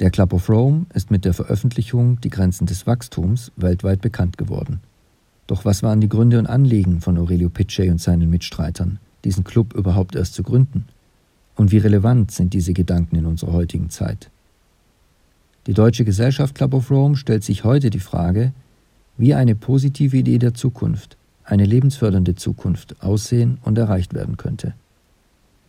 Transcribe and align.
Der 0.00 0.10
Club 0.10 0.32
of 0.32 0.48
Rome 0.48 0.86
ist 0.94 1.10
mit 1.10 1.24
der 1.24 1.34
Veröffentlichung 1.34 2.20
Die 2.20 2.30
Grenzen 2.30 2.66
des 2.66 2.86
Wachstums 2.86 3.50
weltweit 3.56 4.00
bekannt 4.00 4.38
geworden. 4.38 4.80
Doch 5.48 5.64
was 5.64 5.82
waren 5.82 6.00
die 6.00 6.08
Gründe 6.08 6.38
und 6.38 6.46
Anliegen 6.46 7.00
von 7.00 7.18
Aurelio 7.18 7.48
Pichet 7.48 7.90
und 7.90 8.00
seinen 8.00 8.30
Mitstreitern, 8.30 9.00
diesen 9.24 9.42
Club 9.42 9.74
überhaupt 9.74 10.14
erst 10.14 10.34
zu 10.34 10.44
gründen? 10.44 10.84
Und 11.56 11.72
wie 11.72 11.78
relevant 11.78 12.30
sind 12.30 12.54
diese 12.54 12.74
Gedanken 12.74 13.16
in 13.16 13.26
unserer 13.26 13.52
heutigen 13.52 13.90
Zeit? 13.90 14.30
Die 15.66 15.74
Deutsche 15.74 16.04
Gesellschaft 16.04 16.54
Club 16.54 16.74
of 16.74 16.92
Rome 16.92 17.16
stellt 17.16 17.42
sich 17.42 17.64
heute 17.64 17.90
die 17.90 17.98
Frage, 17.98 18.52
wie 19.16 19.34
eine 19.34 19.56
positive 19.56 20.16
Idee 20.16 20.38
der 20.38 20.54
Zukunft, 20.54 21.16
eine 21.42 21.64
lebensfördernde 21.64 22.36
Zukunft 22.36 23.02
aussehen 23.02 23.58
und 23.64 23.76
erreicht 23.76 24.14
werden 24.14 24.36
könnte. 24.36 24.74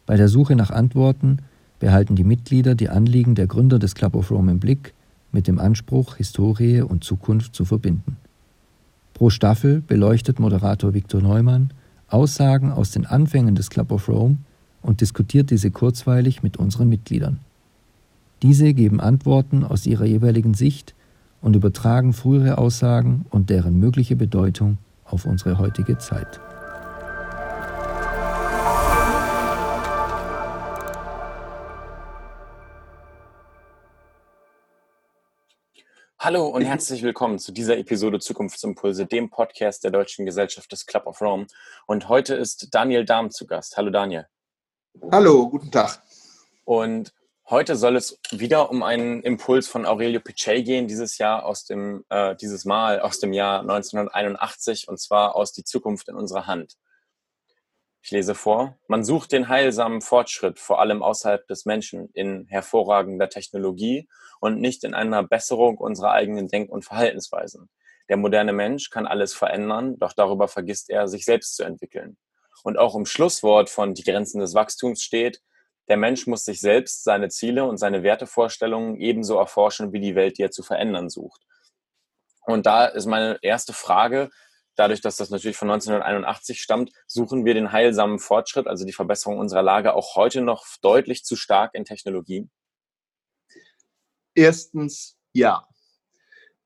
Bei 0.06 0.18
der 0.18 0.28
Suche 0.28 0.56
nach 0.56 0.70
Antworten 0.70 1.40
behalten 1.80 2.16
die 2.16 2.24
Mitglieder 2.24 2.76
die 2.76 2.90
Anliegen 2.90 3.36
der 3.36 3.48
Gründer 3.48 3.80
des 3.80 3.96
Club 3.96 4.16
of 4.16 4.32
Rome 4.32 4.52
im 4.52 4.60
Blick, 4.60 4.94
mit 5.32 5.48
dem 5.48 5.60
Anspruch, 5.60 6.16
Historie 6.16 6.82
und 6.82 7.04
Zukunft 7.04 7.56
zu 7.56 7.66
verbinden. 7.66 8.18
Pro 9.14 9.30
Staffel 9.30 9.82
beleuchtet 9.82 10.40
Moderator 10.40 10.94
Viktor 10.94 11.22
Neumann 11.22 11.72
Aussagen 12.08 12.72
aus 12.72 12.92
den 12.92 13.06
Anfängen 13.06 13.56
des 13.56 13.70
Club 13.70 13.92
of 13.92 14.08
Rome 14.10 14.38
und 14.82 15.02
diskutiert 15.02 15.52
diese 15.52 15.72
kurzweilig 15.72 16.42
mit 16.42 16.58
unseren 16.58 16.90
Mitgliedern. 16.90 17.40
Diese 18.42 18.74
geben 18.74 19.00
Antworten 19.00 19.64
aus 19.64 19.86
ihrer 19.86 20.06
jeweiligen 20.06 20.54
Sicht 20.54 20.96
und 21.42 21.56
übertragen 21.56 22.14
frühere 22.14 22.58
Aussagen 22.58 23.26
und 23.30 23.50
deren 23.50 23.80
mögliche 23.80 24.16
Bedeutung 24.16 24.78
auf 25.06 25.26
unsere 25.26 25.58
heutige 25.58 25.98
Zeit. 25.98 26.40
Hallo 36.22 36.48
und 36.48 36.64
herzlich 36.66 37.02
willkommen 37.02 37.40
zu 37.40 37.54
dieser 37.54 37.78
Episode 37.78 38.20
Zukunftsimpulse, 38.20 39.06
dem 39.06 39.30
Podcast 39.30 39.86
der 39.86 39.92
Deutschen 39.92 40.26
Gesellschaft 40.26 40.70
des 40.70 40.86
Club 40.86 41.08
of 41.08 41.22
Rome. 41.22 41.48
Und 41.88 42.10
heute 42.10 42.36
ist 42.36 42.76
Daniel 42.76 43.06
Dahm 43.06 43.32
zu 43.32 43.48
Gast. 43.48 43.78
Hallo 43.78 43.90
Daniel. 43.90 44.28
Hallo, 45.14 45.48
guten 45.48 45.72
Tag. 45.72 46.04
Und 46.66 47.14
heute 47.50 47.78
soll 47.78 47.96
es 47.96 48.20
wieder 48.32 48.70
um 48.70 48.84
einen 48.84 49.24
Impuls 49.24 49.70
von 49.70 49.86
Aurelio 49.86 50.20
Pichet 50.20 50.66
gehen, 50.66 50.90
dieses 50.90 51.20
Jahr 51.20 51.46
aus 51.46 51.64
dem, 51.64 52.04
äh, 52.10 52.36
dieses 52.36 52.66
Mal 52.66 53.00
aus 53.00 53.20
dem 53.20 53.32
Jahr 53.32 53.62
1981 53.62 54.90
und 54.90 55.00
zwar 55.00 55.38
aus 55.38 55.54
Die 55.54 55.64
Zukunft 55.64 56.10
in 56.10 56.16
unserer 56.16 56.48
Hand. 56.48 56.76
Ich 58.02 58.12
lese 58.12 58.34
vor. 58.34 58.78
Man 58.88 59.04
sucht 59.04 59.32
den 59.32 59.50
heilsamen 59.50 60.02
Fortschritt, 60.02 60.60
vor 60.60 60.80
allem 60.80 61.04
außerhalb 61.04 61.46
des 61.48 61.66
Menschen, 61.66 62.10
in 62.14 62.46
hervorragender 62.48 63.30
Technologie 63.30 64.08
und 64.40 64.60
nicht 64.60 64.84
in 64.84 64.94
einer 64.94 65.24
Besserung 65.24 65.78
unserer 65.78 66.12
eigenen 66.12 66.48
Denk- 66.48 66.72
und 66.72 66.86
Verhaltensweisen. 66.86 67.70
Der 68.08 68.18
moderne 68.18 68.54
Mensch 68.54 68.90
kann 68.90 69.06
alles 69.06 69.34
verändern, 69.34 70.00
doch 70.00 70.14
darüber 70.14 70.48
vergisst 70.48 70.90
er, 70.90 71.08
sich 71.08 71.26
selbst 71.26 71.56
zu 71.56 71.64
entwickeln. 71.64 72.18
Und 72.64 72.78
auch 72.78 72.96
im 72.96 73.06
Schlusswort 73.06 73.70
von 73.70 73.94
Die 73.94 74.04
Grenzen 74.04 74.40
des 74.40 74.54
Wachstums 74.54 75.04
steht, 75.04 75.42
der 75.90 75.98
Mensch 75.98 76.28
muss 76.28 76.46
sich 76.46 76.62
selbst, 76.62 77.04
seine 77.04 77.30
Ziele 77.30 77.66
und 77.66 77.78
seine 77.78 78.04
Wertevorstellungen 78.04 78.96
ebenso 78.98 79.38
erforschen 79.38 79.92
wie 79.92 80.00
die 80.00 80.16
Welt, 80.16 80.38
die 80.38 80.44
er 80.44 80.52
zu 80.52 80.64
verändern 80.64 81.10
sucht. 81.10 81.42
Und 82.46 82.66
da 82.66 82.86
ist 82.86 83.06
meine 83.06 83.40
erste 83.42 83.74
Frage, 83.74 84.30
dadurch, 84.80 85.02
dass 85.02 85.18
das 85.18 85.30
natürlich 85.30 85.58
von 85.58 85.70
1981 85.70 86.62
stammt, 86.62 86.92
suchen 87.06 87.46
wir 87.46 87.54
den 87.54 87.72
heilsamen 87.72 88.20
Fortschritt, 88.20 88.68
also 88.68 88.86
die 88.86 88.94
Verbesserung 88.94 89.38
unserer 89.38 89.62
Lage, 89.62 89.94
auch 89.94 90.16
heute 90.16 90.42
noch 90.42 90.66
deutlich 90.82 91.26
zu 91.26 91.36
stark 91.36 91.76
in 91.76 91.84
Technologie? 91.84 92.48
Erstens 94.34 95.18
ja. 95.34 95.66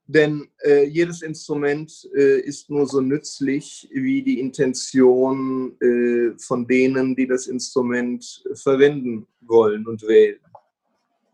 Denn 0.06 0.52
äh, 0.64 0.84
jedes 0.84 1.22
Instrument 1.22 2.08
äh, 2.14 2.39
ist 2.41 2.69
nur 2.69 2.86
so 2.88 3.02
nützlich 3.02 3.89
wie 3.91 4.22
die 4.22 4.39
Intention 4.39 5.79
äh, 5.81 6.38
von 6.38 6.68
denen, 6.68 7.16
die 7.16 7.25
das 7.25 7.47
Instrument 7.47 8.44
verwenden 8.53 9.28
wollen 9.41 9.88
und 9.88 10.03
wählen. 10.03 10.40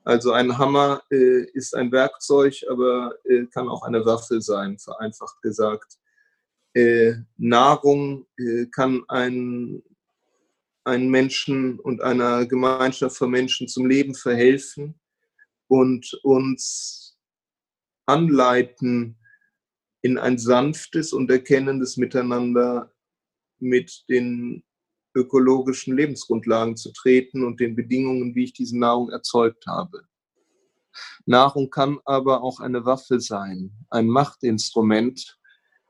Also 0.03 0.31
ein 0.31 0.57
Hammer 0.57 1.01
äh, 1.11 1.45
ist 1.51 1.75
ein 1.75 1.91
Werkzeug, 1.91 2.63
aber 2.69 3.15
äh, 3.25 3.45
kann 3.47 3.67
auch 3.67 3.83
eine 3.83 4.05
Waffe 4.05 4.39
sein, 4.39 4.77
vereinfacht 4.77 5.41
gesagt 5.41 5.97
äh, 6.73 7.13
Nahrung 7.37 8.25
äh, 8.37 8.65
kann 8.67 9.03
einen, 9.07 9.83
einen 10.83 11.09
Menschen 11.09 11.79
und 11.79 12.01
einer 12.01 12.45
Gemeinschaft 12.45 13.17
von 13.17 13.31
Menschen 13.31 13.67
zum 13.67 13.85
Leben 13.87 14.15
verhelfen 14.15 14.99
und 15.67 16.13
uns 16.23 17.17
anleiten, 18.05 19.15
in 20.01 20.17
ein 20.17 20.37
sanftes 20.37 21.11
und 21.13 21.29
erkennendes 21.29 21.97
Miteinander 21.97 22.91
mit 23.59 24.05
den 24.07 24.63
ökologischen 25.15 25.95
Lebensgrundlagen 25.95 26.77
zu 26.77 26.93
treten 26.93 27.43
und 27.43 27.59
den 27.59 27.75
Bedingungen, 27.75 28.33
wie 28.35 28.45
ich 28.45 28.53
diese 28.53 28.77
Nahrung 28.77 29.09
erzeugt 29.09 29.65
habe. 29.67 30.03
Nahrung 31.25 31.69
kann 31.69 31.99
aber 32.05 32.41
auch 32.41 32.59
eine 32.59 32.85
Waffe 32.85 33.19
sein, 33.19 33.71
ein 33.89 34.07
Machtinstrument, 34.07 35.38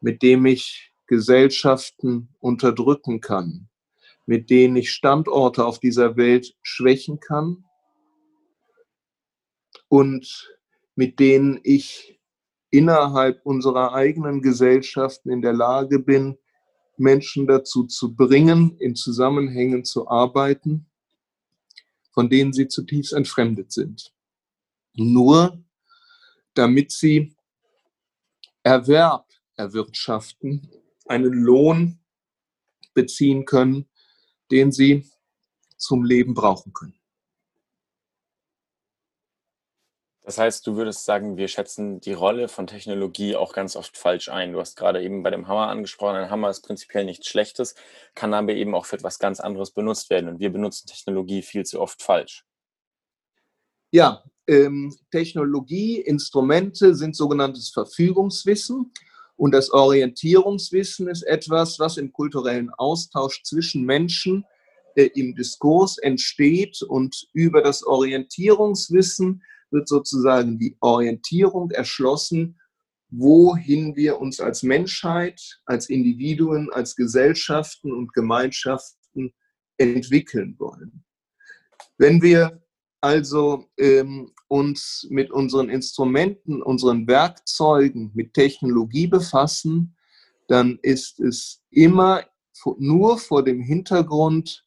mit 0.02 0.22
dem 0.22 0.46
ich 0.46 0.94
Gesellschaften 1.08 2.30
unterdrücken 2.40 3.22
kann, 3.22 3.70
mit 4.26 4.50
denen 4.50 4.76
ich 4.76 4.92
Standorte 4.92 5.66
auf 5.66 5.80
dieser 5.80 6.18
Welt 6.18 6.56
schwächen 6.62 7.20
kann 7.20 7.66
und 9.88 10.56
mit 10.96 11.20
denen 11.20 11.60
ich 11.64 12.20
innerhalb 12.70 13.46
unserer 13.46 13.94
eigenen 13.94 14.42
Gesellschaften 14.42 15.32
in 15.32 15.42
der 15.42 15.54
Lage 15.54 16.00
bin, 16.00 16.38
Menschen 16.98 17.48
dazu 17.48 17.86
zu 17.86 18.16
bringen, 18.16 18.78
in 18.80 18.96
Zusammenhängen 18.96 19.86
zu 19.86 20.08
arbeiten, 20.08 20.86
von 22.12 22.30
denen 22.30 22.54
sie 22.54 22.68
zutiefst 22.68 23.14
entfremdet 23.14 23.72
sind. 23.72 24.14
Nur 24.94 25.64
damit 26.54 26.92
sie 26.92 27.34
Erwerb 28.64 29.29
erwirtschaften, 29.60 30.72
einen 31.06 31.34
Lohn 31.34 32.00
beziehen 32.94 33.46
können, 33.46 33.88
den 34.52 34.72
sie 34.72 35.10
zum 35.78 36.04
Leben 36.04 36.34
brauchen 36.34 36.74
können. 36.74 37.00
Das 40.24 40.38
heißt, 40.38 40.68
du 40.68 40.76
würdest 40.76 41.06
sagen, 41.06 41.38
wir 41.38 41.48
schätzen 41.48 42.02
die 42.02 42.14
Rolle 42.14 42.50
von 42.50 42.68
Technologie 42.68 43.36
auch 43.36 43.52
ganz 43.52 43.76
oft 43.76 43.98
falsch 43.98 44.30
ein. 44.30 44.54
Du 44.54 44.60
hast 44.60 44.76
gerade 44.76 45.02
eben 45.02 45.24
bei 45.24 45.32
dem 45.32 45.48
Hammer 45.48 45.70
angesprochen, 45.70 46.18
ein 46.18 46.30
Hammer 46.30 46.52
ist 46.52 46.62
prinzipiell 46.62 47.04
nichts 47.04 47.28
Schlechtes, 47.28 47.74
kann 48.14 48.36
aber 48.36 48.54
eben 48.54 48.76
auch 48.76 48.86
für 48.86 48.96
etwas 48.96 49.18
ganz 49.18 49.40
anderes 49.40 49.72
benutzt 49.72 50.12
werden. 50.12 50.30
Und 50.30 50.40
wir 50.40 50.52
benutzen 50.52 50.86
Technologie 50.86 51.42
viel 51.42 51.66
zu 51.66 51.82
oft 51.82 52.04
falsch. 52.04 52.46
Ja, 53.92 54.24
ähm, 54.46 54.96
Technologie, 55.10 56.00
Instrumente 56.00 56.94
sind 56.94 57.16
sogenanntes 57.16 57.70
Verfügungswissen. 57.70 58.94
Und 59.40 59.54
das 59.54 59.72
Orientierungswissen 59.72 61.08
ist 61.08 61.24
etwas, 61.24 61.80
was 61.80 61.96
im 61.96 62.12
kulturellen 62.12 62.72
Austausch 62.72 63.42
zwischen 63.44 63.86
Menschen 63.86 64.44
äh, 64.96 65.06
im 65.16 65.34
Diskurs 65.34 65.98
entsteht. 65.98 66.82
Und 66.82 67.26
über 67.32 67.62
das 67.62 67.82
Orientierungswissen 67.84 69.42
wird 69.72 69.88
sozusagen 69.88 70.60
die 70.60 70.76
Orientierung 70.82 71.72
erschlossen, 71.72 72.60
wohin 73.12 73.96
wir 73.96 74.20
uns 74.20 74.42
als 74.42 74.62
Menschheit, 74.62 75.62
als 75.64 75.90
Individuen, 75.90 76.70
als 76.74 76.98
Gesellschaften 76.98 77.94
und 77.94 78.12
Gemeinschaften 78.12 79.34
entwickeln 79.78 80.56
wollen. 80.60 81.06
Wenn 81.98 82.22
wir 82.22 82.62
also 83.02 83.66
ähm, 83.78 84.32
uns 84.48 85.08
mit 85.10 85.32
unseren 85.32 85.70
Instrumenten, 85.70 86.62
unseren 86.62 87.08
Werkzeugen, 87.08 88.12
mit 88.14 88.34
Technologie 88.34 89.08
befassen, 89.08 89.96
dann 90.48 90.80
ist 90.82 91.20
es 91.20 91.62
immer 91.70 92.24
nur 92.78 93.18
vor 93.18 93.44
dem 93.44 93.62
Hintergrund 93.62 94.66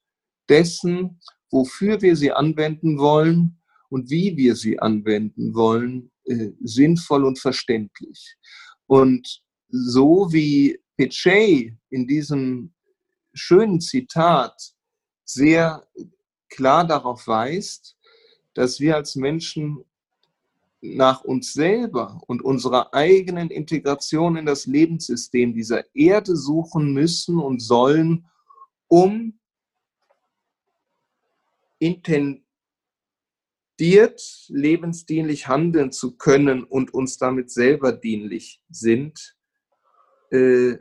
dessen, 0.49 1.21
wofür 1.51 2.01
wir 2.01 2.17
sie 2.17 2.33
anwenden 2.33 2.99
wollen 2.99 3.59
und 3.91 4.09
wie 4.11 4.37
wir 4.37 4.57
sie 4.57 4.79
anwenden 4.79 5.55
wollen, 5.55 6.11
äh, 6.25 6.51
sinnvoll 6.63 7.25
und 7.25 7.39
verständlich. 7.39 8.37
Und 8.87 9.43
so 9.69 10.33
wie 10.33 10.79
Pichet 10.97 11.77
in 11.91 12.07
diesem 12.07 12.73
schönen 13.35 13.81
Zitat 13.81 14.55
sehr 15.25 15.87
klar 16.49 16.87
darauf 16.87 17.27
weist, 17.27 17.97
dass 18.55 18.81
wir 18.81 18.97
als 18.97 19.17
Menschen 19.17 19.85
nach 20.81 21.23
uns 21.23 21.53
selber 21.53 22.21
und 22.27 22.43
unserer 22.43 22.93
eigenen 22.93 23.51
Integration 23.51 24.37
in 24.37 24.47
das 24.47 24.67
Lebenssystem 24.67 25.55
dieser 25.55 25.85
Erde 25.95 26.37
suchen 26.37 26.93
müssen 26.93 27.39
und 27.39 27.61
sollen, 27.61 28.27
um 28.89 29.39
akzeptiert, 33.83 34.47
lebensdienlich 34.49 35.49
handeln 35.49 35.93
zu 35.93 36.17
können 36.17 36.65
und 36.65 36.95
uns 36.95 37.19
damit 37.19 37.51
selber 37.51 37.93
dienlich 37.93 38.63
sind, 38.71 39.37
äh, 40.31 40.79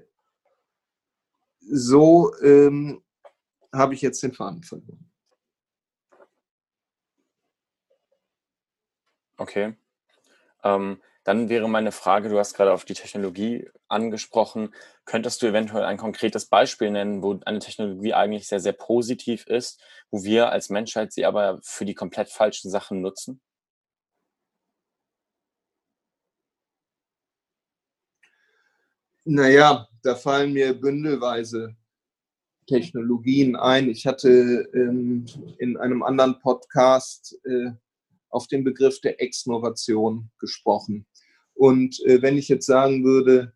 so 1.60 2.34
ähm, 2.42 3.02
habe 3.74 3.94
ich 3.94 4.02
jetzt 4.02 4.22
den 4.24 4.34
Faden 4.34 4.64
verloren. 4.64 5.11
Okay. 9.42 9.76
Ähm, 10.64 11.02
dann 11.24 11.50
wäre 11.50 11.68
meine 11.68 11.92
Frage, 11.92 12.30
du 12.30 12.38
hast 12.38 12.54
gerade 12.54 12.74
auf 12.74 12.86
die 12.86 12.94
Technologie 12.94 13.68
angesprochen. 13.88 14.72
Könntest 15.06 15.42
du 15.42 15.48
eventuell 15.48 15.84
ein 15.84 15.98
konkretes 15.98 16.46
Beispiel 16.46 16.92
nennen, 16.92 17.24
wo 17.24 17.40
eine 17.46 17.58
Technologie 17.58 18.14
eigentlich 18.14 18.48
sehr, 18.48 18.60
sehr 18.60 18.74
positiv 18.74 19.48
ist, 19.48 19.82
wo 20.12 20.24
wir 20.24 20.52
als 20.52 20.70
Menschheit 20.70 21.12
sie 21.12 21.26
aber 21.26 21.60
für 21.64 21.86
die 21.86 21.96
komplett 21.96 22.30
falschen 22.30 22.70
Sachen 22.70 23.02
nutzen? 23.02 23.42
Naja, 29.26 29.88
da 30.04 30.14
fallen 30.14 30.54
mir 30.54 30.80
bündelweise 30.80 31.76
Technologien 32.68 33.56
ein. 33.56 33.90
Ich 33.90 34.06
hatte 34.06 34.70
ähm, 34.76 35.26
in 35.58 35.78
einem 35.78 36.04
anderen 36.04 36.40
Podcast 36.40 37.40
äh, 37.46 37.72
auf 38.32 38.48
den 38.48 38.64
Begriff 38.64 39.00
der 39.02 39.22
Exnovation 39.22 40.32
gesprochen. 40.40 41.06
Und 41.54 42.04
äh, 42.06 42.22
wenn 42.22 42.38
ich 42.38 42.50
jetzt 42.50 42.66
sagen 42.66 43.04
würde, 43.04 43.54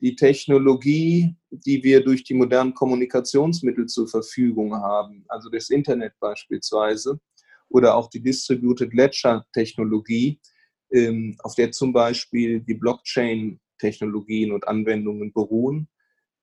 die 0.00 0.14
Technologie, 0.14 1.34
die 1.50 1.82
wir 1.82 2.04
durch 2.04 2.22
die 2.22 2.34
modernen 2.34 2.74
Kommunikationsmittel 2.74 3.86
zur 3.86 4.06
Verfügung 4.06 4.74
haben, 4.74 5.24
also 5.28 5.50
das 5.50 5.70
Internet 5.70 6.12
beispielsweise, 6.20 7.18
oder 7.68 7.96
auch 7.96 8.08
die 8.08 8.22
Distributed 8.22 8.94
Ledger 8.94 9.44
Technologie, 9.52 10.40
ähm, 10.92 11.36
auf 11.42 11.54
der 11.54 11.72
zum 11.72 11.92
Beispiel 11.92 12.60
die 12.60 12.74
Blockchain-Technologien 12.74 14.52
und 14.52 14.66
Anwendungen 14.66 15.32
beruhen, 15.32 15.88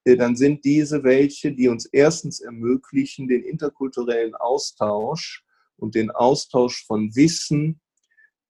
äh, 0.04 0.16
dann 0.16 0.36
sind 0.36 0.66
diese 0.66 1.04
welche, 1.04 1.54
die 1.54 1.68
uns 1.68 1.86
erstens 1.86 2.42
ermöglichen, 2.42 3.28
den 3.28 3.44
interkulturellen 3.44 4.36
Austausch 4.36 5.45
und 5.78 5.96
den 5.96 6.12
Austausch 6.12 6.86
von 6.86 7.16
Wissen 7.16 7.80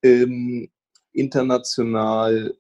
ähm, 0.04 0.70
international 1.12 2.56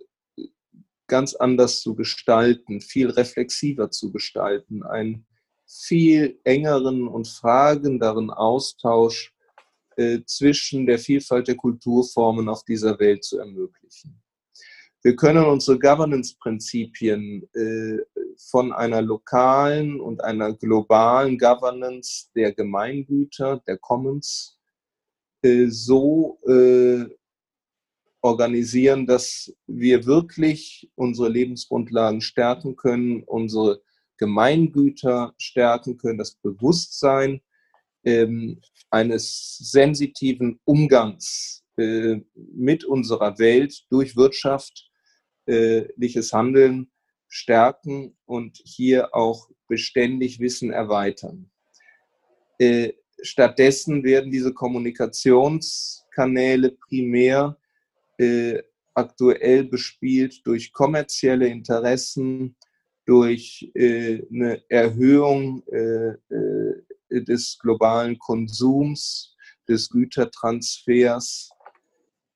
ganz 1.07 1.35
anders 1.35 1.81
zu 1.81 1.95
gestalten, 1.95 2.81
viel 2.81 3.09
reflexiver 3.09 3.91
zu 3.91 4.11
gestalten, 4.11 4.83
einen 4.83 5.25
viel 5.67 6.39
engeren 6.43 7.07
und 7.07 7.27
fragenderen 7.27 8.29
Austausch 8.31 9.33
äh, 9.97 10.19
zwischen 10.25 10.85
der 10.85 10.99
Vielfalt 10.99 11.47
der 11.47 11.55
Kulturformen 11.55 12.49
auf 12.49 12.63
dieser 12.63 12.99
Welt 12.99 13.23
zu 13.23 13.39
ermöglichen. 13.39 14.21
Wir 15.01 15.15
können 15.15 15.45
unsere 15.45 15.77
Governance-Prinzipien 15.77 17.47
äh, 17.53 17.97
von 18.49 18.73
einer 18.73 19.01
lokalen 19.03 19.99
und 19.99 20.23
einer 20.23 20.53
globalen 20.53 21.37
Governance 21.37 22.31
der 22.35 22.53
Gemeingüter, 22.53 23.61
der 23.67 23.77
Commons, 23.77 24.54
so 25.67 26.39
äh, 26.47 27.05
organisieren, 28.21 29.05
dass 29.05 29.53
wir 29.67 30.05
wirklich 30.05 30.89
unsere 30.95 31.29
Lebensgrundlagen 31.29 32.21
stärken 32.21 32.75
können, 32.75 33.21
unsere 33.23 33.83
Gemeingüter 34.17 35.35
stärken 35.37 35.97
können, 35.97 36.17
das 36.17 36.33
Bewusstsein 36.35 37.41
ähm, 38.03 38.59
eines 38.89 39.57
sensitiven 39.59 40.59
Umgangs 40.65 41.63
äh, 41.77 42.21
mit 42.35 42.83
unserer 42.83 43.37
Welt 43.37 43.85
durch 43.91 44.15
wirtschaftliches 44.15 46.33
Handeln 46.33 46.91
stärken 47.27 48.17
und 48.25 48.59
hier 48.63 49.13
auch 49.13 49.51
beständig 49.67 50.39
Wissen 50.39 50.71
erweitern. 50.71 51.51
Äh, 52.57 52.93
stattdessen 53.21 54.03
werden 54.03 54.31
diese 54.31 54.53
Kommunikationskanäle 54.53 56.71
primär 56.71 57.57
äh, 58.17 58.61
aktuell 58.93 59.63
bespielt 59.65 60.41
durch 60.45 60.73
kommerzielle 60.73 61.47
Interessen, 61.47 62.55
durch 63.05 63.71
äh, 63.75 64.23
eine 64.31 64.63
Erhöhung 64.69 65.63
äh, 65.67 66.09
äh, 66.09 66.15
des 67.09 67.57
globalen 67.59 68.17
Konsums, 68.17 69.35
des 69.67 69.89
Gütertransfers. 69.89 71.49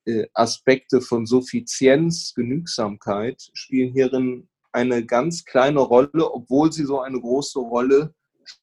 Äh, 0.05 0.27
Aspekte 0.33 1.01
von 1.01 1.25
Suffizienz, 1.25 2.33
Genügsamkeit 2.33 3.49
spielen 3.53 3.93
hierin 3.93 4.47
eine 4.71 5.05
ganz 5.05 5.45
kleine 5.45 5.79
Rolle, 5.79 6.31
obwohl 6.31 6.71
sie 6.71 6.85
so 6.85 7.01
eine 7.01 7.19
große 7.19 7.59
Rolle 7.59 8.13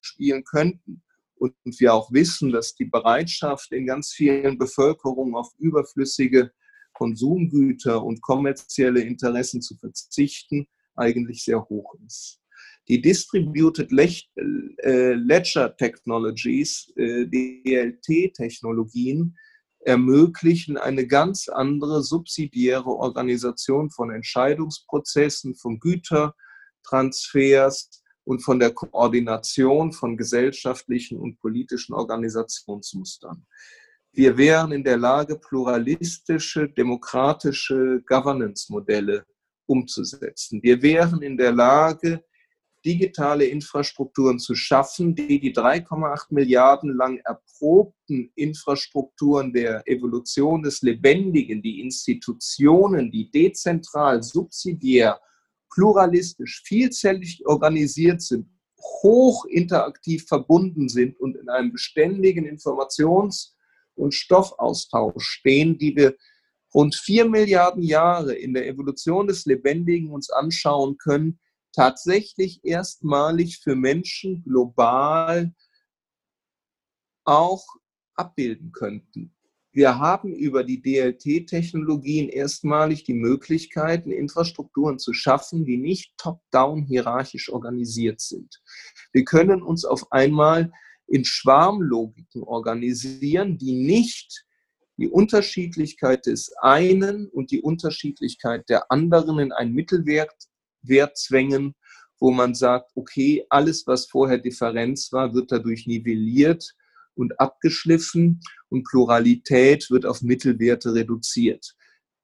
spielen 0.01 0.43
könnten. 0.43 1.03
Und 1.37 1.53
wir 1.63 1.93
auch 1.93 2.11
wissen, 2.11 2.51
dass 2.51 2.75
die 2.75 2.85
Bereitschaft 2.85 3.71
in 3.71 3.85
ganz 3.85 4.11
vielen 4.11 4.57
Bevölkerungen 4.57 5.35
auf 5.35 5.53
überflüssige 5.57 6.51
Konsumgüter 6.93 8.03
und 8.03 8.21
kommerzielle 8.21 9.01
Interessen 9.01 9.61
zu 9.61 9.77
verzichten, 9.77 10.67
eigentlich 10.95 11.43
sehr 11.43 11.63
hoch 11.69 11.93
ist. 12.05 12.41
Die 12.87 13.01
Distributed 13.01 13.91
äh, 13.91 15.13
Ledger 15.13 15.75
Technologies, 15.75 16.93
äh, 16.95 17.25
DLT-Technologien, 17.27 19.35
ermöglichen 19.81 20.77
eine 20.77 21.05
ganz 21.05 21.49
andere 21.49 22.01
subsidiäre 22.01 22.89
Organisation 22.89 23.89
von 23.89 24.09
Entscheidungsprozessen, 24.11 25.55
von 25.55 25.79
Gütertransfers 25.79 27.89
und 28.27 28.41
von 28.41 28.59
der 28.59 28.71
Koordination 28.71 29.91
von 29.91 30.17
gesellschaftlichen 30.17 31.17
und 31.17 31.39
politischen 31.39 31.93
Organisationsmustern 31.93 33.45
wir 34.17 34.35
wären 34.35 34.71
in 34.71 34.83
der 34.83 34.97
Lage, 34.97 35.37
pluralistische, 35.37 36.67
demokratische 36.67 38.01
Governance-Modelle 38.07 39.25
umzusetzen. 39.67 40.59
Wir 40.63 40.81
wären 40.81 41.21
in 41.21 41.37
der 41.37 41.51
Lage, 41.51 42.23
digitale 42.83 43.45
Infrastrukturen 43.45 44.39
zu 44.39 44.55
schaffen, 44.55 45.13
die 45.13 45.39
die 45.39 45.53
3,8 45.53 46.27
Milliarden 46.29 46.95
lang 46.95 47.19
erprobten 47.25 48.31
Infrastrukturen 48.33 49.53
der 49.53 49.83
Evolution 49.87 50.63
des 50.63 50.81
Lebendigen, 50.81 51.61
die 51.61 51.81
Institutionen, 51.81 53.11
die 53.11 53.29
dezentral, 53.29 54.23
subsidiär, 54.23 55.19
pluralistisch, 55.69 56.63
vielzählig 56.65 57.45
organisiert 57.45 58.21
sind, 58.21 58.49
hoch 58.79 59.45
interaktiv 59.45 60.25
verbunden 60.27 60.89
sind 60.89 61.19
und 61.19 61.35
in 61.35 61.49
einem 61.49 61.71
beständigen 61.71 62.45
Informations- 62.45 63.53
und 63.95 64.13
Stoffaustausch 64.13 65.23
stehen, 65.23 65.77
die 65.77 65.95
wir 65.95 66.15
rund 66.73 66.95
vier 66.95 67.27
Milliarden 67.27 67.81
Jahre 67.81 68.33
in 68.35 68.53
der 68.53 68.67
Evolution 68.67 69.27
des 69.27 69.45
Lebendigen 69.45 70.11
uns 70.11 70.29
anschauen 70.29 70.97
können, 70.97 71.39
tatsächlich 71.73 72.63
erstmalig 72.63 73.59
für 73.59 73.75
Menschen 73.75 74.43
global 74.43 75.53
auch 77.23 77.65
abbilden 78.15 78.71
könnten. 78.71 79.36
Wir 79.77 79.99
haben 79.99 80.33
über 80.33 80.63
die 80.63 80.81
DLT-Technologien 80.81 82.29
erstmalig 82.29 83.03
die 83.03 83.13
Möglichkeiten, 83.13 84.09
Infrastrukturen 84.09 84.97
zu 84.97 85.13
schaffen, 85.13 85.65
die 85.65 85.77
nicht 85.77 86.17
top-down 86.17 86.81
hierarchisch 86.81 87.53
organisiert 87.53 88.19
sind. 88.19 88.59
Wir 89.13 89.23
können 89.23 89.61
uns 89.61 89.85
auf 89.85 90.11
einmal 90.11 90.71
in 91.05 91.23
Schwarmlogiken 91.23 92.41
organisieren, 92.41 93.59
die 93.59 93.73
nicht 93.73 94.47
die 94.97 95.09
Unterschiedlichkeit 95.09 96.25
des 96.25 96.51
einen 96.59 97.27
und 97.27 97.51
die 97.51 97.61
Unterschiedlichkeit 97.61 98.67
der 98.69 98.91
anderen 98.91 99.37
in 99.37 99.51
einen 99.51 99.75
Mittelwert 99.75 100.33
Wert 100.81 101.19
zwängen, 101.19 101.75
wo 102.19 102.31
man 102.31 102.55
sagt, 102.55 102.89
okay, 102.95 103.45
alles, 103.51 103.85
was 103.85 104.07
vorher 104.07 104.39
Differenz 104.39 105.11
war, 105.11 105.35
wird 105.35 105.51
dadurch 105.51 105.85
nivelliert 105.85 106.73
und 107.17 107.39
abgeschliffen 107.39 108.39
und 108.69 108.83
Pluralität 108.83 109.89
wird 109.89 110.05
auf 110.05 110.21
Mittelwerte 110.21 110.93
reduziert. 110.93 111.75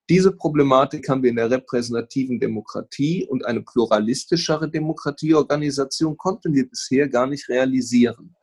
Diese 0.10 0.34
Problematik 0.34 1.08
haben 1.08 1.24
wir 1.24 1.30
in 1.30 1.38
der 1.38 1.50
repräsentativen 1.50 2.40
Demokratie 2.40 3.26
und 3.26 3.46
eine 3.46 3.62
pluralistischere 3.62 4.70
Demokratieorganisation 4.70 6.18
konnten 6.18 6.54
wir 6.54 6.68
bisher 6.68 7.08
gar 7.08 7.26
nicht 7.26 7.48
realisieren. 7.48 8.36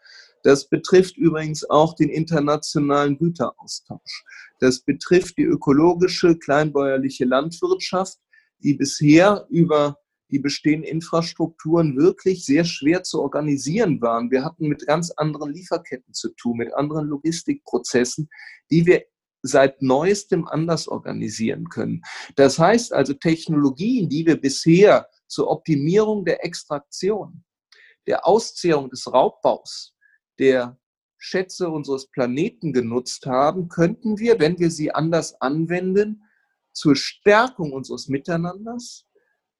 Das 0.42 0.69
betrifft 0.69 1.19
übrigens 1.19 1.69
auch 1.69 1.95
den 1.95 2.09
internationalen 2.09 3.19
Güteraustausch. 3.19 4.25
Das 4.59 4.80
betrifft 4.80 5.37
die 5.37 5.45
ökologische, 5.45 6.38
kleinbäuerliche 6.38 7.26
Landwirtschaft, 7.26 8.19
die 8.62 8.75
bisher 8.75 9.47
über 9.50 10.00
die 10.31 10.39
bestehenden 10.39 10.89
Infrastrukturen 10.89 11.97
wirklich 11.97 12.45
sehr 12.45 12.65
schwer 12.65 13.03
zu 13.03 13.21
organisieren 13.21 14.01
waren. 14.01 14.31
Wir 14.31 14.45
hatten 14.45 14.69
mit 14.69 14.87
ganz 14.87 15.11
anderen 15.11 15.53
Lieferketten 15.53 16.15
zu 16.15 16.31
tun, 16.35 16.59
mit 16.59 16.75
anderen 16.75 17.09
Logistikprozessen, 17.09 18.29
die 18.71 18.87
wir 18.87 19.05
seit 19.43 19.83
neuestem 19.83 20.47
anders 20.47 20.87
organisieren 20.87 21.69
können. 21.69 22.03
Das 22.37 22.59
heißt 22.59 22.93
also 22.93 23.15
Technologien, 23.15 24.09
die 24.09 24.27
wir 24.27 24.41
bisher 24.41 25.09
zur 25.27 25.49
Optimierung 25.49 26.25
der 26.25 26.45
Extraktion, 26.45 27.45
der 28.07 28.27
Auszehrung 28.27 28.91
des 28.91 29.11
Raubbaus, 29.13 29.95
der 30.39 30.79
Schätze 31.19 31.69
unseres 31.69 32.11
Planeten 32.11 32.73
genutzt 32.73 33.27
haben, 33.27 33.69
könnten 33.69 34.19
wir, 34.19 34.41
wenn 34.41 34.59
wir 34.59 34.71
sie 34.71 34.91
anders 34.93 35.41
anwenden, 35.41 36.23
zur 36.73 36.97
Stärkung 36.97 37.73
unseres 37.73 38.09
Miteinanders, 38.09 39.07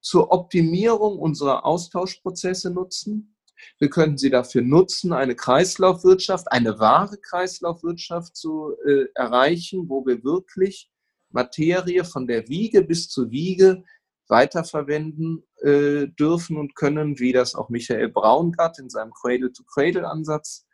zur 0.00 0.33
Optimierung 0.33 1.19
unserer 1.19 1.64
Austauschprozesse 1.64 2.71
nutzen. 2.71 3.37
Wir 3.78 3.90
könnten 3.90 4.16
sie 4.16 4.30
dafür 4.30 4.62
nutzen, 4.62 5.12
eine 5.12 5.37
Kreislaufwirtschaft, 5.37 6.50
eine 6.50 6.78
wahre 6.78 7.19
Kreislaufwirtschaft 7.19 8.37
zu 8.37 8.75
äh, 8.87 9.04
erreichen, 9.14 9.88
wo 9.88 10.07
wir 10.07 10.25
wirklich 10.25 10.90
Materie 11.30 12.04
von 12.04 12.26
der 12.26 12.49
Wiege 12.49 12.83
bis 12.83 13.09
zur 13.09 13.30
Wiege 13.30 13.85
weiterverwenden 14.28 15.42
äh, 15.57 16.07
dürfen 16.09 16.57
und 16.57 16.75
können, 16.75 17.19
wie 17.19 17.33
das 17.33 17.54
auch 17.54 17.69
Michael 17.69 18.09
Braungart 18.09 18.78
in 18.78 18.88
seinem 18.88 19.12
Cradle-to-Cradle-Ansatz 19.12 20.66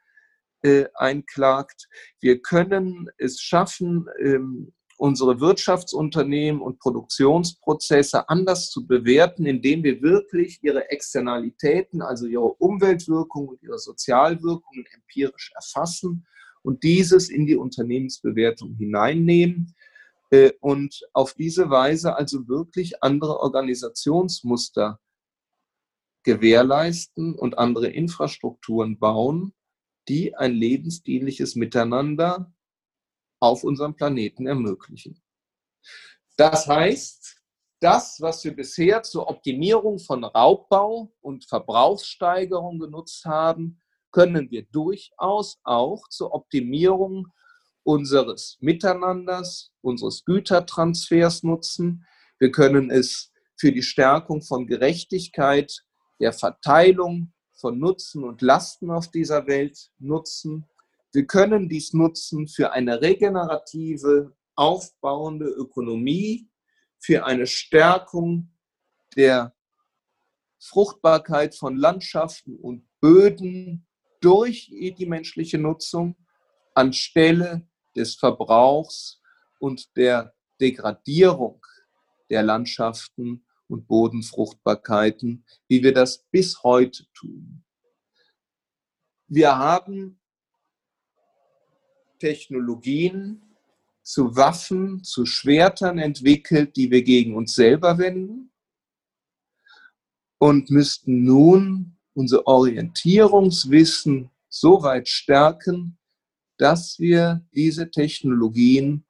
äh, 0.63 0.87
einklagt. 0.95 1.89
Wir 2.21 2.41
können 2.41 3.09
es 3.19 3.41
schaffen, 3.41 4.07
ähm, 4.21 4.73
unsere 4.97 5.41
Wirtschaftsunternehmen 5.41 6.61
und 6.61 6.79
Produktionsprozesse 6.79 8.29
anders 8.29 8.71
zu 8.71 8.87
bewerten, 8.87 9.47
indem 9.47 9.85
wir 9.85 10.01
wirklich 10.03 10.59
ihre 10.63 10.91
Externalitäten, 10.91 12.03
also 12.03 12.27
ihre 12.27 12.55
Umweltwirkungen 12.55 13.51
und 13.51 13.63
ihre 13.63 13.79
Sozialwirkungen 13.79 14.87
empirisch 14.95 15.53
erfassen 15.55 16.27
und 16.63 16.83
dieses 16.83 17.29
in 17.29 17.47
die 17.47 17.57
Unternehmensbewertung 17.57 18.75
hineinnehmen 18.75 19.75
äh, 20.31 20.53
und 20.61 21.07
auf 21.13 21.35
diese 21.35 21.71
Weise 21.71 22.17
also 22.17 22.49
wirklich 22.49 23.03
andere 23.03 23.41
Organisationsmuster 23.41 24.99
gewährleisten 26.25 27.35
und 27.35 27.59
andere 27.59 27.89
Infrastrukturen 27.89 28.99
bauen, 28.99 29.53
die 30.09 30.35
ein 30.35 30.53
lebensdienliches 30.53 31.55
Miteinander 31.55 32.53
auf 33.47 33.65
unserem 33.65 33.95
Planeten 33.95 34.47
ermöglichen. 34.47 35.23
Das 36.37 36.67
heißt, 36.67 37.37
das, 37.81 38.19
was 38.21 38.45
wir 38.45 38.55
bisher 38.55 39.03
zur 39.03 39.29
Optimierung 39.29 39.99
von 39.99 40.25
Raubbau 40.25 41.13
und 41.21 41.45
Verbrauchssteigerung 41.47 42.79
genutzt 42.79 43.25
haben, 43.25 43.81
können 44.11 44.51
wir 44.51 44.65
durchaus 44.73 45.59
auch 45.63 46.09
zur 46.09 46.35
Optimierung 46.35 47.29
unseres 47.83 48.57
Miteinanders, 48.61 49.71
unseres 49.83 50.25
Gütertransfers 50.25 51.43
nutzen. 51.43 52.07
Wir 52.39 52.51
können 52.51 52.91
es 52.91 53.33
für 53.57 53.73
die 53.73 53.83
Stärkung 53.83 54.43
von 54.43 54.67
Gerechtigkeit, 54.67 55.85
der 56.19 56.33
Verteilung 56.33 57.33
von 57.55 57.79
Nutzen 57.79 58.25
und 58.25 58.43
Lasten 58.43 58.91
auf 58.91 59.11
dieser 59.11 59.47
Welt 59.47 59.91
nutzen. 59.99 60.67
Wir 61.17 61.27
können 61.27 61.71
dies 61.71 61.95
nutzen 61.95 62.47
für 62.47 62.73
eine 62.73 63.01
regenerative, 63.01 64.37
aufbauende 64.55 65.47
Ökonomie, 65.47 66.51
für 66.99 67.25
eine 67.25 67.47
Stärkung 67.47 68.55
der 69.17 69.57
Fruchtbarkeit 70.59 71.55
von 71.55 71.75
Landschaften 71.79 72.55
und 72.57 72.87
Böden 73.01 73.87
durch 74.21 74.67
die 74.69 75.07
menschliche 75.07 75.57
Nutzung 75.57 76.17
anstelle 76.75 77.67
des 77.97 78.17
Verbrauchs 78.17 79.23
und 79.59 79.97
der 79.97 80.35
Degradierung 80.61 81.65
der 82.29 82.43
Landschaften 82.43 83.47
und 83.69 83.89
Bodenfruchtbarkeiten, 83.89 85.47
wie 85.67 85.83
wir 85.83 85.95
das 85.95 86.27
bis 86.31 86.63
heute 86.63 87.07
tun. 87.15 87.65
Wir 89.29 89.57
haben 89.57 90.21
Technologien 92.19 93.43
zu 94.03 94.37
Waffen, 94.37 95.03
zu 95.03 95.27
Schwertern 95.27 95.99
entwickelt, 95.99 96.77
die 96.77 96.91
wir 96.91 97.03
gegen 97.03 97.35
uns 97.35 97.55
selber 97.55 97.99
wenden 97.99 98.51
und 100.39 100.71
müssten 100.71 101.25
nun 101.25 101.97
unser 102.15 102.47
Orientierungswissen 102.47 104.31
so 104.49 104.83
weit 104.83 105.09
stärken, 105.09 105.99
dass 106.57 106.99
wir 106.99 107.45
diese 107.53 107.91
Technologien 107.91 109.05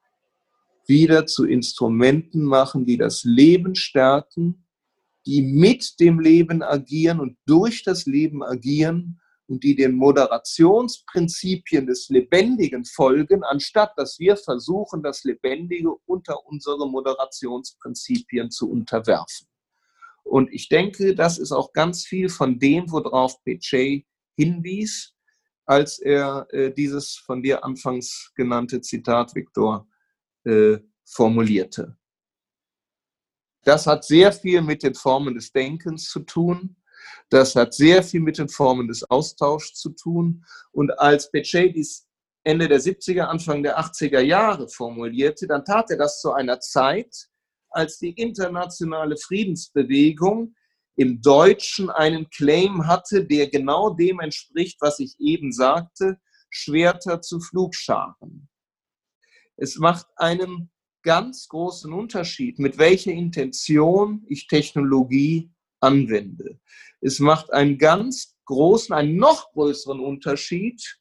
wieder 0.87 1.27
zu 1.27 1.45
Instrumenten 1.45 2.45
machen, 2.45 2.87
die 2.87 2.97
das 2.97 3.25
Leben 3.25 3.75
stärken, 3.75 4.67
die 5.27 5.43
mit 5.43 5.99
dem 6.01 6.21
Leben 6.21 6.63
agieren 6.63 7.21
und 7.21 7.37
durch 7.47 7.83
das 7.83 8.07
Leben 8.07 8.43
agieren 8.43 9.21
und 9.49 9.63
die 9.63 9.77
den 9.77 9.95
Moderationsprinzipien 9.95 11.87
des 11.87 12.09
Lebendigen 12.09 12.85
folgen, 12.85 13.45
anstatt 13.45 13.93
dass 13.97 14.19
wir 14.19 14.37
versuchen, 14.37 15.03
das 15.03 15.25
Lebendige 15.25 15.93
unter 16.07 16.47
unsere 16.47 16.89
Moderationsprinzipien 16.89 18.51
zu 18.51 18.71
unterwerfen. 18.71 19.47
Und 20.25 20.53
ich 20.53 20.69
denke, 20.69 21.15
das 21.15 21.39
ist 21.39 21.53
auch 21.53 21.73
ganz 21.73 22.05
viel 22.05 22.29
von 22.29 22.59
dem, 22.59 22.91
worauf 22.91 23.43
Pechet 23.45 24.05
hinwies, 24.37 25.15
als 25.65 25.99
er 26.01 26.47
äh, 26.51 26.73
dieses 26.73 27.17
von 27.17 27.43
dir 27.43 27.65
anfangs 27.65 28.33
genannte 28.35 28.81
Zitat, 28.81 29.35
Viktor, 29.35 29.87
äh, 30.45 30.79
formulierte. 31.05 31.97
Das 33.63 33.87
hat 33.87 34.05
sehr 34.05 34.33
viel 34.33 34.63
mit 34.63 34.83
den 34.83 34.95
Formen 34.95 35.35
des 35.35 35.53
Denkens 35.53 36.09
zu 36.09 36.21
tun. 36.21 36.77
Das 37.29 37.57
hat 37.57 37.75
sehr 37.75 38.03
viel 38.03 38.21
mit 38.21 38.39
den 38.39 38.49
Formen 38.49 38.89
des 38.89 39.03
Austauschs 39.11 39.75
zu 39.75 39.91
tun. 39.91 40.45
Und 40.73 40.99
als 40.99 41.31
Pechet 41.31 41.75
dies 41.75 42.07
Ende 42.45 42.69
der 42.69 42.81
70er, 42.81 43.23
Anfang 43.23 43.63
der 43.63 43.79
80er 43.81 44.21
Jahre 44.21 44.69
formulierte, 44.69 45.47
dann 45.47 45.65
tat 45.65 45.91
er 45.91 45.97
das 45.97 46.21
zu 46.21 46.33
einer 46.33 46.61
Zeit, 46.61 47.29
als 47.71 47.99
die 47.99 48.11
internationale 48.11 49.17
Friedensbewegung 49.17 50.55
im 50.97 51.21
Deutschen 51.21 51.91
einen 51.91 52.31
Claim 52.31 52.87
hatte, 52.87 53.25
der 53.25 53.49
genau 53.49 53.91
dem 53.91 54.21
entspricht, 54.21 54.79
was 54.81 54.99
ich 54.99 55.15
eben 55.19 55.53
sagte, 55.53 56.19
Schwerter 56.49 57.21
zu 57.21 57.41
Flugscharen. 57.41 58.49
Es 59.57 59.77
macht 59.77 60.07
einen 60.17 60.71
ganz 61.03 61.49
großen 61.49 61.93
Unterschied, 61.93 62.59
mit 62.59 62.79
welcher 62.79 63.13
Intention 63.13 64.25
ich 64.29 64.47
Technologie 64.47 65.51
anwende. 65.87 66.59
Es 67.01 67.19
macht 67.21 67.53
einen 67.53 67.79
ganz 67.79 68.37
großen, 68.45 68.95
einen 68.95 69.17
noch 69.17 69.53
größeren 69.53 70.01
Unterschied, 70.01 70.99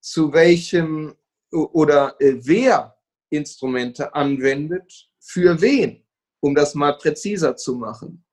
zu 0.00 0.32
welchem 0.32 1.14
oder 1.50 2.16
äh, 2.20 2.36
wer 2.40 2.96
Instrumente 3.30 4.14
anwendet, 4.14 5.10
für 5.20 5.60
wen, 5.60 6.06
um 6.40 6.54
das 6.54 6.74
mal 6.74 6.96
präziser 6.96 7.56
zu 7.56 7.74
machen. 7.74 8.24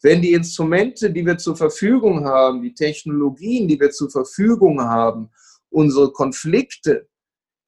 Wenn 0.00 0.22
die 0.22 0.32
Instrumente, 0.32 1.10
die 1.10 1.24
wir 1.24 1.38
zur 1.38 1.56
Verfügung 1.56 2.24
haben, 2.24 2.62
die 2.62 2.74
Technologien, 2.74 3.66
die 3.68 3.78
wir 3.78 3.90
zur 3.90 4.10
Verfügung 4.10 4.80
haben, 4.80 5.30
unsere 5.70 6.12
Konflikte 6.12 7.08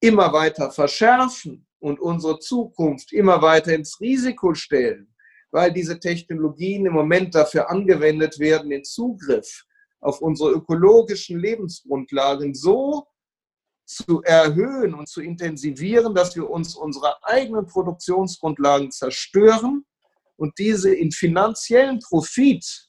immer 0.00 0.32
weiter 0.32 0.70
verschärfen 0.70 1.66
und 1.84 2.00
unsere 2.00 2.38
Zukunft 2.38 3.12
immer 3.12 3.42
weiter 3.42 3.74
ins 3.74 4.00
Risiko 4.00 4.54
stellen, 4.54 5.14
weil 5.50 5.70
diese 5.70 6.00
Technologien 6.00 6.86
im 6.86 6.94
Moment 6.94 7.34
dafür 7.34 7.68
angewendet 7.68 8.38
werden, 8.38 8.70
den 8.70 8.84
Zugriff 8.84 9.66
auf 10.00 10.22
unsere 10.22 10.52
ökologischen 10.52 11.38
Lebensgrundlagen 11.38 12.54
so 12.54 13.06
zu 13.84 14.22
erhöhen 14.22 14.94
und 14.94 15.10
zu 15.10 15.20
intensivieren, 15.20 16.14
dass 16.14 16.34
wir 16.34 16.48
uns 16.48 16.74
unsere 16.74 17.22
eigenen 17.22 17.66
Produktionsgrundlagen 17.66 18.90
zerstören 18.90 19.84
und 20.36 20.58
diese 20.58 20.94
in 20.94 21.12
finanziellen 21.12 21.98
Profit 21.98 22.88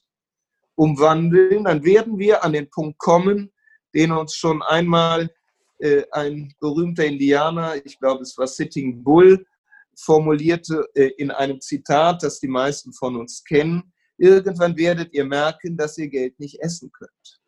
umwandeln, 0.74 1.64
dann 1.64 1.84
werden 1.84 2.18
wir 2.18 2.42
an 2.44 2.54
den 2.54 2.70
Punkt 2.70 2.98
kommen, 2.98 3.52
den 3.94 4.10
uns 4.12 4.36
schon 4.36 4.62
einmal 4.62 5.28
äh, 5.78 6.04
ein 6.12 6.54
berühmter 6.60 7.04
Indianer, 7.04 7.74
ich 7.84 7.98
glaube 7.98 8.22
es 8.22 8.36
war 8.38 8.46
Sitting 8.46 9.02
Bull, 9.02 9.46
formulierte 9.94 10.86
äh, 10.94 11.10
in 11.18 11.30
einem 11.30 11.60
Zitat, 11.60 12.22
das 12.22 12.40
die 12.40 12.48
meisten 12.48 12.92
von 12.92 13.16
uns 13.16 13.44
kennen, 13.44 13.92
irgendwann 14.18 14.76
werdet 14.76 15.12
ihr 15.12 15.24
merken, 15.24 15.76
dass 15.76 15.98
ihr 15.98 16.08
Geld 16.08 16.38
nicht 16.38 16.60
essen 16.60 16.90
könnt. 16.92 17.40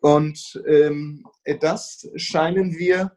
Und 0.00 0.62
ähm, 0.66 1.24
das 1.60 2.08
scheinen 2.16 2.76
wir 2.78 3.16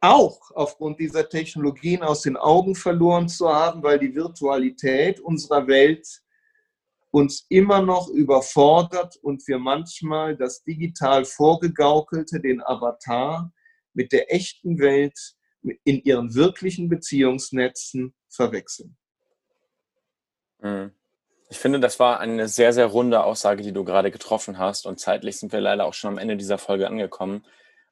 auch 0.00 0.50
aufgrund 0.54 0.98
dieser 0.98 1.28
Technologien 1.28 2.02
aus 2.02 2.22
den 2.22 2.36
Augen 2.36 2.74
verloren 2.74 3.28
zu 3.28 3.48
haben, 3.48 3.82
weil 3.82 3.98
die 3.98 4.14
Virtualität 4.14 5.20
unserer 5.20 5.66
Welt 5.68 6.21
uns 7.12 7.46
immer 7.50 7.82
noch 7.82 8.08
überfordert 8.08 9.16
und 9.22 9.46
wir 9.46 9.58
manchmal 9.58 10.34
das 10.34 10.64
digital 10.64 11.24
vorgegaukelte, 11.24 12.40
den 12.40 12.62
Avatar 12.62 13.52
mit 13.92 14.12
der 14.12 14.34
echten 14.34 14.78
Welt 14.78 15.18
in 15.84 16.02
ihren 16.02 16.34
wirklichen 16.34 16.88
Beziehungsnetzen 16.88 18.14
verwechseln. 18.28 18.96
Mhm. 20.60 20.92
Ich 21.50 21.58
finde, 21.58 21.80
das 21.80 22.00
war 22.00 22.18
eine 22.18 22.48
sehr, 22.48 22.72
sehr 22.72 22.86
runde 22.86 23.22
Aussage, 23.22 23.62
die 23.62 23.72
du 23.72 23.84
gerade 23.84 24.10
getroffen 24.10 24.56
hast. 24.56 24.86
Und 24.86 24.98
zeitlich 24.98 25.38
sind 25.38 25.52
wir 25.52 25.60
leider 25.60 25.84
auch 25.84 25.92
schon 25.92 26.12
am 26.12 26.18
Ende 26.18 26.38
dieser 26.38 26.56
Folge 26.56 26.86
angekommen. 26.86 27.44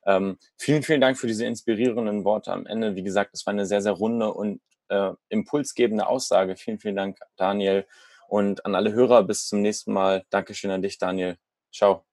Ähm, 0.07 0.39
vielen, 0.57 0.83
vielen 0.83 1.03
Dank 1.03 1.19
für 1.19 1.27
diese 1.27 1.45
inspirierenden 1.45 2.25
Worte 2.25 2.53
am 2.53 2.65
Ende. 2.65 2.97
Wie 2.97 3.03
gesagt, 3.03 3.35
es 3.35 3.45
war 3.45 3.53
eine 3.53 3.67
sehr, 3.67 3.83
sehr 3.83 3.93
runde 3.93 4.33
und 4.33 4.63
äh, 4.89 5.13
impulsgebende 5.29 6.07
Aussage. 6.07 6.57
Vielen, 6.57 6.79
vielen 6.79 6.97
Dank, 6.97 7.19
Daniel. 7.37 7.87
Und 8.31 8.65
an 8.65 8.77
alle 8.77 8.93
Hörer, 8.93 9.25
bis 9.25 9.49
zum 9.49 9.61
nächsten 9.61 9.93
Mal. 9.93 10.25
Dankeschön 10.31 10.71
an 10.71 10.83
dich, 10.83 10.99
Daniel. 10.99 11.37
Ciao. 11.75 12.07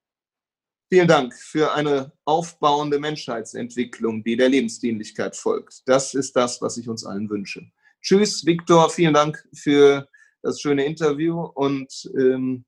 Vielen 0.90 1.08
Dank 1.08 1.36
für 1.36 1.74
eine 1.76 2.12
aufbauende 2.26 2.98
Menschheitsentwicklung, 2.98 4.24
die 4.24 4.36
der 4.36 4.50
Lebensdienlichkeit 4.50 5.36
folgt. 5.36 5.84
Das 5.86 6.16
ist 6.16 6.36
das, 6.36 6.60
was 6.60 6.78
ich 6.78 6.90
uns 6.90 7.06
allen 7.06 7.30
wünsche. 7.30 7.70
Tschüss, 8.02 8.48
Viktor. 8.48 8.90
Vielen 8.90 9.14
Dank 9.14 9.48
für 9.54 10.10
das 10.42 10.60
schöne 10.60 10.86
Interview 10.86 11.40
und 11.40 12.10
ähm, 12.18 12.66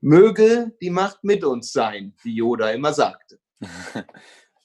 möge 0.00 0.72
die 0.80 0.90
Macht 0.90 1.24
mit 1.24 1.44
uns 1.44 1.72
sein, 1.72 2.14
wie 2.22 2.36
Yoda 2.36 2.70
immer 2.70 2.94
sagte. 2.94 3.38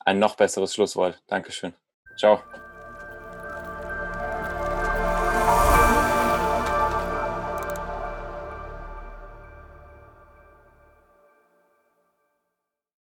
Ein 0.06 0.20
noch 0.20 0.38
besseres 0.38 0.74
Schlusswort. 0.74 1.22
Dankeschön. 1.28 1.74
Ciao. 2.18 2.42